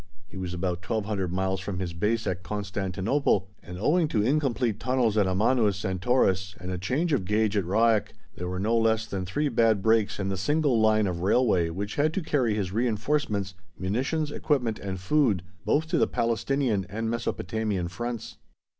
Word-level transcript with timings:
He 0.27 0.35
was 0.35 0.51
about 0.51 0.79
1,200 0.79 1.31
miles 1.31 1.59
from 1.59 1.77
his 1.77 1.93
base 1.93 2.25
at 2.25 2.41
Constantinople, 2.41 3.51
and, 3.61 3.77
owing 3.77 4.07
to 4.07 4.23
incomplete 4.23 4.79
tunnels 4.79 5.15
at 5.15 5.27
Amanus 5.27 5.85
and 5.85 6.01
Taurus 6.01 6.55
and 6.59 6.71
a 6.71 6.79
change 6.79 7.13
of 7.13 7.23
gauge 7.23 7.55
at 7.55 7.65
Ryak, 7.65 8.13
there 8.35 8.47
were 8.47 8.59
no 8.59 8.75
less 8.75 9.05
than 9.05 9.27
three 9.27 9.47
bad 9.47 9.83
breaks 9.83 10.19
in 10.19 10.29
the 10.29 10.37
single 10.37 10.79
line 10.81 11.05
of 11.05 11.21
railway 11.21 11.69
which 11.69 11.97
had 11.97 12.15
to 12.15 12.23
carry 12.23 12.55
his 12.55 12.71
reinforcements, 12.71 13.53
munitions, 13.77 14.31
equipment, 14.31 14.79
and 14.79 14.99
food 14.99 15.43
both 15.65 15.85
to 15.89 15.99
the 15.99 16.07
Palestinian 16.07 16.87
and 16.89 17.07
Mesopotamian 17.11 17.87
fronts. 17.87 18.39